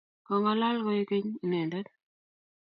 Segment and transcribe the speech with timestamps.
[0.27, 1.87] Kong'alal kowek keny inendet.